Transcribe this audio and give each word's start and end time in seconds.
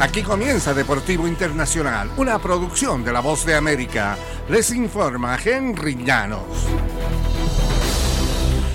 Aquí 0.00 0.22
comienza 0.22 0.72
Deportivo 0.72 1.28
Internacional, 1.28 2.10
una 2.16 2.38
producción 2.38 3.04
de 3.04 3.12
La 3.12 3.20
Voz 3.20 3.44
de 3.44 3.54
América. 3.54 4.16
Les 4.48 4.70
informa 4.70 5.36
Henry 5.36 5.94
Llanos. 5.94 6.40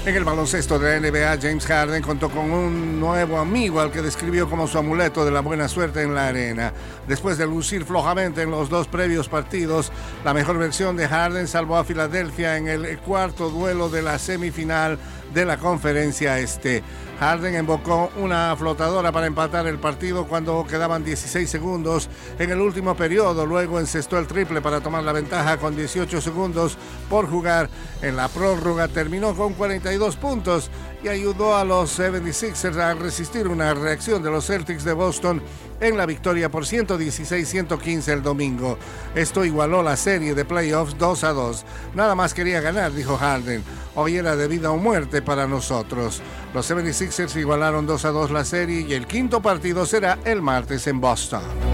En 0.06 0.16
el 0.16 0.24
baloncesto 0.24 0.78
de 0.78 1.00
la 1.00 1.10
NBA, 1.10 1.42
James 1.42 1.66
Harden 1.66 2.04
contó 2.04 2.30
con 2.30 2.52
un 2.52 3.00
nuevo 3.00 3.40
amigo 3.40 3.80
al 3.80 3.92
que 3.92 4.04
describió 4.04 4.48
como 4.48 4.68
su 4.68 4.78
amuleto 4.78 5.26
de 5.26 5.32
la 5.32 5.40
buena 5.40 5.68
suerte 5.68 6.04
en 6.04 6.14
la 6.14 6.28
arena. 6.28 6.74
Después 7.08 7.40
de 7.40 7.48
lucir 7.48 7.86
flojamente 7.86 8.44
en 8.44 8.52
los 8.52 8.70
dos 8.70 8.88
previos 8.88 9.28
partidos, 9.28 9.92
la 10.24 10.32
mejor 10.32 10.60
versión 10.60 10.96
de 10.96 11.08
Harden 11.08 11.48
salvó 11.48 11.78
a 11.78 11.84
Filadelfia 11.84 12.58
en 12.58 12.68
el 12.68 13.00
cuarto 13.00 13.50
duelo 13.50 13.90
de 13.90 14.04
la 14.04 14.20
semifinal 14.20 15.00
de 15.36 15.46
la 15.46 15.58
conferencia 15.58 16.40
este. 16.40 16.82
Harden 17.20 17.56
invocó 17.56 18.10
una 18.18 18.56
flotadora 18.58 19.12
para 19.12 19.28
empatar 19.28 19.68
el 19.68 19.78
partido 19.78 20.26
cuando 20.28 20.66
quedaban 20.66 21.04
16 21.04 21.50
segundos 21.50 22.10
en 22.40 22.52
el 22.52 22.60
último 22.62 22.96
periodo. 22.96 23.46
Luego 23.46 23.80
encestó 23.80 24.18
el 24.18 24.28
triple 24.28 24.62
para 24.62 24.80
tomar 24.80 25.04
la 25.04 25.12
ventaja 25.12 25.58
con 25.58 25.76
18 25.76 26.22
segundos 26.22 26.78
por 27.10 27.30
jugar. 27.30 27.70
En 28.02 28.16
la 28.16 28.30
prórroga 28.30 28.88
terminó 28.88 29.36
con 29.36 29.54
42 29.54 30.16
puntos 30.16 30.72
y 31.06 31.08
ayudó 31.08 31.56
a 31.56 31.64
los 31.64 32.00
76ers 32.00 32.78
a 32.78 32.96
resistir 32.96 33.48
una 33.48 33.76
reacción 33.76 34.24
de 34.24 34.32
los 34.32 34.48
Celtics 34.48 34.84
de 34.84 34.94
Boston 34.94 35.40
en 35.80 35.98
la 35.98 36.08
victoria 36.08 36.50
por 36.50 36.64
116-115 36.64 38.08
el 38.08 38.24
domingo. 38.24 38.80
Esto 39.14 39.46
igualó 39.46 39.84
la 39.84 39.98
serie 39.98 40.34
de 40.34 40.46
playoffs 40.46 40.98
2 40.98 41.24
a 41.24 41.34
2. 41.34 41.66
Nada 41.94 42.16
más 42.16 42.34
quería 42.34 42.60
ganar, 42.60 42.92
dijo 42.92 43.18
Harden. 43.18 43.64
Hoy 43.94 44.18
era 44.18 44.36
de 44.36 44.48
vida 44.48 44.72
o 44.72 44.78
muerte 44.78 45.22
para 45.22 45.48
nosotros. 45.48 46.24
Los 46.56 46.72
76ers 46.72 47.36
igualaron 47.40 47.86
2 47.86 48.06
a 48.06 48.10
2 48.10 48.32
la 48.32 48.44
serie 48.44 48.82
y 48.82 48.94
el 48.94 49.06
quinto 49.06 49.44
partido 49.44 49.86
será 49.86 50.18
el 50.26 50.42
martes 50.42 50.88
en 50.88 51.00
Boston. 51.00 51.65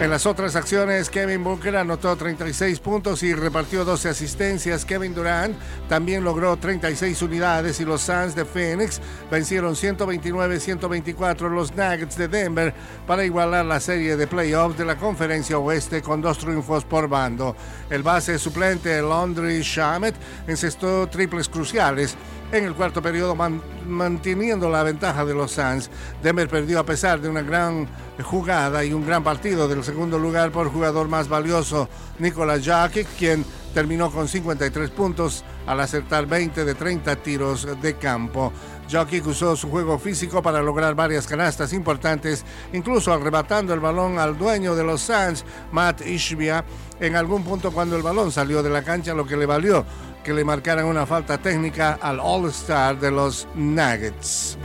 En 0.00 0.08
las 0.08 0.24
otras 0.24 0.56
acciones, 0.56 1.10
Kevin 1.10 1.44
Booker 1.44 1.76
anotó 1.76 2.16
36 2.16 2.80
puntos 2.80 3.22
y 3.22 3.34
repartió 3.34 3.84
12 3.84 4.08
asistencias. 4.08 4.86
Kevin 4.86 5.14
Durant 5.14 5.54
también 5.90 6.24
logró 6.24 6.56
36 6.56 7.20
unidades 7.20 7.80
y 7.80 7.84
los 7.84 8.00
Suns 8.00 8.34
de 8.34 8.46
Phoenix 8.46 8.98
vencieron 9.30 9.74
129-124 9.74 11.50
los 11.50 11.76
Nuggets 11.76 12.16
de 12.16 12.28
Denver 12.28 12.72
para 13.06 13.26
igualar 13.26 13.66
la 13.66 13.78
serie 13.78 14.16
de 14.16 14.26
playoffs 14.26 14.78
de 14.78 14.86
la 14.86 14.96
Conferencia 14.96 15.58
Oeste 15.58 16.00
con 16.00 16.22
dos 16.22 16.38
triunfos 16.38 16.82
por 16.86 17.06
bando. 17.06 17.54
El 17.90 18.02
base 18.02 18.38
suplente 18.38 19.02
Laundry 19.02 19.60
Shamet 19.60 20.14
encestó 20.46 21.08
triples 21.08 21.46
cruciales 21.46 22.16
en 22.52 22.64
el 22.64 22.74
cuarto 22.74 23.00
periodo 23.00 23.36
manteniendo 23.86 24.68
la 24.68 24.82
ventaja 24.82 25.24
de 25.24 25.34
los 25.34 25.52
Suns. 25.52 25.90
Denver 26.22 26.48
perdió 26.48 26.80
a 26.80 26.84
pesar 26.84 27.20
de 27.20 27.28
una 27.28 27.42
gran 27.42 27.88
jugada 28.22 28.84
y 28.84 28.92
un 28.92 29.06
gran 29.06 29.22
partido 29.22 29.68
del 29.68 29.84
segundo 29.84 30.18
lugar 30.18 30.50
por 30.50 30.70
jugador 30.70 31.08
más 31.08 31.28
valioso, 31.28 31.88
Nikola 32.18 32.58
Jokic, 32.62 33.06
quien 33.18 33.44
terminó 33.72 34.10
con 34.10 34.26
53 34.26 34.90
puntos 34.90 35.44
al 35.66 35.80
acertar 35.80 36.26
20 36.26 36.64
de 36.64 36.74
30 36.74 37.16
tiros 37.16 37.68
de 37.80 37.94
campo. 37.94 38.52
Jokic 38.90 39.26
usó 39.26 39.54
su 39.54 39.70
juego 39.70 39.98
físico 39.98 40.42
para 40.42 40.60
lograr 40.60 40.96
varias 40.96 41.26
canastas 41.26 41.72
importantes, 41.72 42.44
incluso 42.72 43.12
arrebatando 43.12 43.72
el 43.72 43.78
balón 43.78 44.18
al 44.18 44.36
dueño 44.36 44.74
de 44.74 44.82
los 44.82 45.02
Suns, 45.02 45.44
Matt 45.70 46.04
Ishbia, 46.04 46.64
en 47.00 47.16
algún 47.16 47.42
punto 47.44 47.72
cuando 47.72 47.96
el 47.96 48.02
balón 48.02 48.30
salió 48.30 48.62
de 48.62 48.70
la 48.70 48.82
cancha, 48.82 49.14
lo 49.14 49.26
que 49.26 49.36
le 49.36 49.46
valió 49.46 49.84
que 50.22 50.34
le 50.34 50.44
marcaran 50.44 50.84
una 50.84 51.06
falta 51.06 51.38
técnica 51.38 51.98
al 52.00 52.20
All-Star 52.20 52.98
de 52.98 53.10
los 53.10 53.48
Nuggets. 53.54 54.58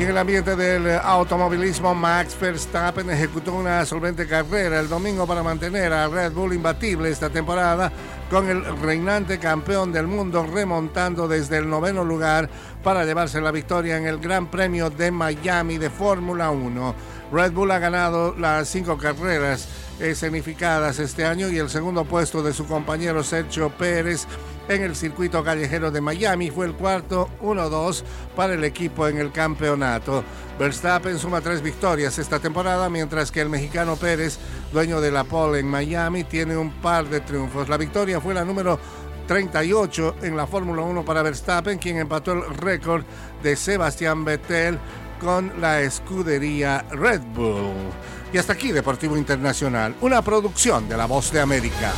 Y 0.00 0.02
en 0.02 0.08
el 0.08 0.16
ambiente 0.16 0.56
del 0.56 0.98
automovilismo, 0.98 1.94
Max 1.94 2.34
Verstappen 2.40 3.10
ejecutó 3.10 3.52
una 3.52 3.84
solvente 3.84 4.26
carrera 4.26 4.80
el 4.80 4.88
domingo 4.88 5.26
para 5.26 5.42
mantener 5.42 5.92
a 5.92 6.08
Red 6.08 6.32
Bull 6.32 6.54
imbatible 6.54 7.10
esta 7.10 7.28
temporada, 7.28 7.92
con 8.30 8.48
el 8.48 8.64
reinante 8.80 9.38
campeón 9.38 9.92
del 9.92 10.06
mundo 10.06 10.46
remontando 10.50 11.28
desde 11.28 11.58
el 11.58 11.68
noveno 11.68 12.02
lugar 12.02 12.48
para 12.82 13.04
llevarse 13.04 13.42
la 13.42 13.50
victoria 13.50 13.98
en 13.98 14.06
el 14.06 14.20
Gran 14.20 14.50
Premio 14.50 14.88
de 14.88 15.10
Miami 15.10 15.76
de 15.76 15.90
Fórmula 15.90 16.50
1. 16.50 16.94
Red 17.30 17.52
Bull 17.52 17.70
ha 17.70 17.78
ganado 17.78 18.34
las 18.38 18.68
cinco 18.68 18.96
carreras 18.96 19.68
escenificadas 19.98 20.98
este 20.98 21.26
año 21.26 21.50
y 21.50 21.58
el 21.58 21.68
segundo 21.68 22.06
puesto 22.06 22.42
de 22.42 22.54
su 22.54 22.66
compañero 22.66 23.22
Sergio 23.22 23.68
Pérez 23.68 24.26
en 24.74 24.82
el 24.82 24.94
circuito 24.94 25.42
callejero 25.42 25.90
de 25.90 26.00
Miami 26.00 26.50
fue 26.50 26.66
el 26.66 26.74
cuarto 26.74 27.28
1-2 27.42 28.02
para 28.36 28.54
el 28.54 28.64
equipo 28.64 29.08
en 29.08 29.18
el 29.18 29.32
campeonato. 29.32 30.22
Verstappen 30.58 31.18
suma 31.18 31.40
tres 31.40 31.60
victorias 31.60 32.18
esta 32.18 32.38
temporada, 32.38 32.88
mientras 32.88 33.32
que 33.32 33.40
el 33.40 33.48
mexicano 33.48 33.96
Pérez, 33.96 34.38
dueño 34.72 35.00
de 35.00 35.10
la 35.10 35.24
pole 35.24 35.58
en 35.58 35.66
Miami, 35.66 36.24
tiene 36.24 36.56
un 36.56 36.70
par 36.80 37.08
de 37.08 37.20
triunfos. 37.20 37.68
La 37.68 37.76
victoria 37.76 38.20
fue 38.20 38.34
la 38.34 38.44
número 38.44 38.78
38 39.26 40.16
en 40.22 40.36
la 40.36 40.46
Fórmula 40.46 40.82
1 40.82 41.04
para 41.04 41.22
Verstappen, 41.22 41.78
quien 41.78 41.96
empató 41.96 42.32
el 42.32 42.54
récord 42.56 43.04
de 43.42 43.56
Sebastián 43.56 44.24
Vettel 44.24 44.78
con 45.20 45.52
la 45.60 45.80
escudería 45.80 46.84
Red 46.90 47.22
Bull. 47.34 47.90
Y 48.32 48.38
hasta 48.38 48.52
aquí 48.52 48.70
Deportivo 48.70 49.16
Internacional, 49.16 49.96
una 50.00 50.22
producción 50.22 50.88
de 50.88 50.96
La 50.96 51.06
Voz 51.06 51.32
de 51.32 51.40
América. 51.40 51.92